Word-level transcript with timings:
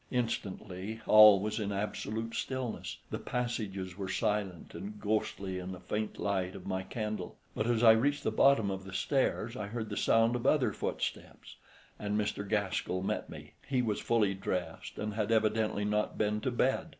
Instantly 0.09 0.99
all 1.05 1.39
was 1.39 1.59
in 1.59 1.71
absolute 1.71 2.33
stillness. 2.33 2.97
The 3.11 3.19
passages 3.19 3.95
were 3.99 4.09
silent 4.09 4.73
and 4.73 4.99
ghostly 4.99 5.59
in 5.59 5.73
the 5.73 5.79
faint 5.79 6.17
light 6.17 6.55
of 6.55 6.65
my 6.65 6.81
candle; 6.81 7.37
but 7.53 7.67
as 7.67 7.83
I 7.83 7.91
reached 7.91 8.23
the 8.23 8.31
bottom 8.31 8.71
of 8.71 8.83
the 8.83 8.93
stairs 8.93 9.55
I 9.55 9.67
heard 9.67 9.89
the 9.89 9.95
sound 9.95 10.35
of 10.35 10.47
other 10.47 10.73
footsteps, 10.73 11.55
and 11.99 12.19
Mr. 12.19 12.49
Gaskell 12.49 13.03
met 13.03 13.29
me. 13.29 13.53
He 13.67 13.83
was 13.83 13.99
fully 13.99 14.33
dressed, 14.33 14.97
and 14.97 15.13
had 15.13 15.31
evidently 15.31 15.85
not 15.85 16.17
been 16.17 16.41
to 16.41 16.49
bed. 16.49 16.87